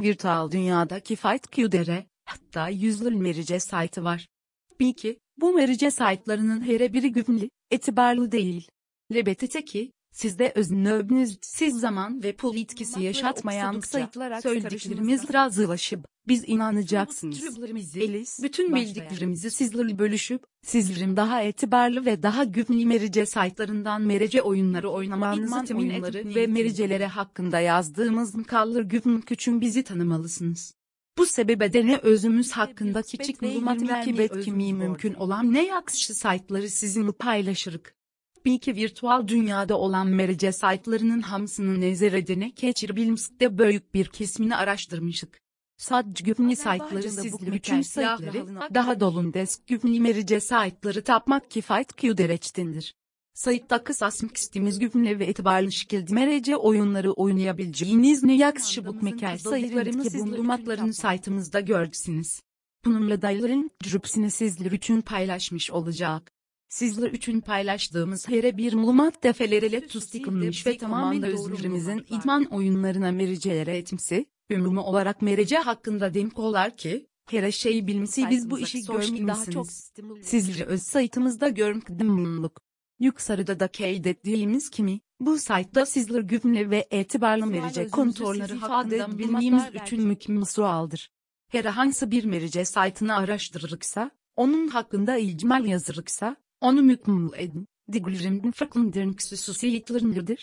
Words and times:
Virtual 0.00 0.50
dünyadaki 0.50 1.16
FightQ'dere, 1.16 2.06
hatta 2.24 2.68
yüzlü 2.68 3.10
merice 3.10 3.60
saytı 3.60 4.04
var. 4.04 4.28
Bil 4.80 4.92
ki, 4.92 5.18
bu 5.36 5.52
merice 5.52 5.90
saytlarının 5.90 6.60
her 6.60 6.92
biri 6.92 7.12
güvenli, 7.12 7.50
etibarlı 7.70 8.32
değil. 8.32 8.68
Lebetete 9.14 9.64
ki, 9.64 9.92
sizde 10.12 10.52
öznöbünüz, 10.54 11.38
siz 11.42 11.80
zaman 11.80 12.22
ve 12.22 12.36
pul 12.36 12.56
etkisi 12.56 13.02
yaşatmayan 13.02 13.80
sayıtlar 13.80 14.40
söylediklerimiz 14.40 15.32
razılaşıp, 15.32 16.06
biz 16.28 16.44
inanacaksınız. 16.46 17.58
Elis, 17.96 18.42
bütün 18.42 18.74
bildiklerimizi 18.74 19.50
sizlerle 19.50 19.98
bölüşüp, 19.98 20.44
sizlerin 20.62 21.16
daha 21.16 21.42
etibarlı 21.42 22.06
ve 22.06 22.22
daha 22.22 22.44
güvenli 22.44 22.86
merice 22.86 23.26
saytlarından 23.26 24.02
merece 24.02 24.42
oyunları 24.42 24.90
oynamanızı 24.90 25.64
temin 25.64 25.90
edip 25.90 26.36
ve 26.36 26.46
mericelere 26.46 27.06
hakkında 27.06 27.60
yazdığımız 27.60 28.34
makallar 28.34 28.82
güven 28.82 29.20
küçün 29.20 29.60
bizi 29.60 29.82
tanımalısınız. 29.82 30.74
Bu 31.18 31.26
sebebe 31.26 31.86
ne 31.86 31.96
özümüz 31.96 32.52
hakkında 32.52 33.02
küçük 33.02 33.42
malumat 33.42 34.08
ve 34.18 34.40
kimi 34.40 34.72
mümkün 34.72 35.14
olan 35.14 35.52
ne 35.52 35.66
yakışı 35.66 36.14
saytları 36.14 36.68
sizinle 36.68 37.12
paylaşırık. 37.12 37.94
Bil 38.44 38.58
ki 38.58 38.76
virtual 38.76 39.28
dünyada 39.28 39.78
olan 39.78 40.06
merice 40.06 40.52
saytlarının 40.52 41.20
hamsını 41.20 41.80
nezeredine 41.80 42.48
geçirebilmekte 42.48 43.58
büyük 43.58 43.94
bir 43.94 44.06
kesmini 44.06 44.56
araştırmışık. 44.56 45.43
Sadece 45.76 46.24
güvenli 46.24 46.56
saytları 46.56 47.10
sizler 47.10 47.52
için 47.52 47.82
saytları, 47.82 48.46
daha 48.74 49.00
dolun 49.00 49.34
desk 49.34 49.66
güvenli 49.66 50.00
merice 50.00 50.40
saytları 50.40 51.04
tapmak 51.04 51.50
kifayet 51.50 51.96
QDR'çtindir. 51.96 52.94
Sayıtta 53.34 53.84
kısasmak 53.84 54.36
istediğimiz 54.36 54.78
güvenli 54.78 55.18
ve 55.18 55.28
itibarlı 55.28 55.72
şekilde 55.72 56.14
merece 56.14 56.56
oyunları 56.56 57.12
oynayabileceğiniz 57.12 58.22
ne 58.22 58.36
yakışı 58.36 58.86
bu 58.86 58.94
mekel 58.94 59.38
sayılarını 59.38 60.02
ki 60.02 60.18
bulunmaklarını 60.18 60.94
saytımızda 60.94 61.60
görürsünüz. 61.60 62.40
Bununla 62.84 63.22
dayıların 63.22 63.70
cüpsini 63.82 64.30
sizler 64.30 64.72
için 64.72 65.00
paylaşmış 65.00 65.70
olacak. 65.70 66.30
Sizler 66.68 67.10
için 67.10 67.40
paylaştığımız 67.40 68.28
her 68.28 68.56
bir 68.56 68.72
malumat 68.72 69.22
defeleriyle 69.22 69.86
tustiklanmış 69.86 70.66
ve 70.66 70.78
tamamen 70.78 71.22
özlerimizin 71.22 72.06
idman 72.10 72.44
oyunlarına 72.44 73.12
mericelere 73.12 73.76
etmesi, 73.76 74.26
ümumi 74.50 74.80
olarak 74.80 75.22
merece 75.22 75.56
hakkında 75.56 76.14
demek 76.14 76.38
olar 76.38 76.76
ki, 76.76 77.06
her 77.30 77.52
şeyi 77.52 77.86
bilmesi 77.86 78.30
biz 78.30 78.50
bu 78.50 78.58
işi 78.58 78.82
görmemişsiniz. 78.86 79.92
Sizleri 80.22 80.64
öz 80.64 80.82
saytımızda 80.82 81.48
görmekten 81.48 82.08
bulunduk. 82.08 82.60
Yukarıda 83.00 83.60
da 83.60 83.68
kaydettiğimiz 83.68 84.70
kimi, 84.70 85.00
bu 85.20 85.38
saytta 85.38 85.86
sizler 85.86 86.20
güvenli 86.20 86.70
ve 86.70 86.86
etibarlı 86.90 87.46
merece 87.46 87.88
kontrolleri 87.88 88.54
hakkında 88.54 89.18
bilmemiz 89.18 89.62
için 89.84 90.06
mükemmel 90.06 90.44
sualdır. 90.44 91.10
Herhangi 91.48 92.10
bir 92.10 92.24
merece 92.24 92.64
saytını 92.64 93.16
araştırırıksa, 93.16 94.10
onun 94.36 94.68
hakkında 94.68 95.16
icmal 95.16 95.66
yazırıksa, 95.66 96.36
onu 96.60 96.82
mükemmel 96.82 97.38
edin. 97.38 97.66
Diglerimden 97.92 98.50
farklıdır 98.50 99.06
hususiyetlerinidir. 99.06 100.26